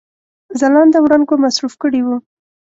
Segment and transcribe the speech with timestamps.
[0.59, 2.17] ځلانده وړانګو مصروف کړي وه.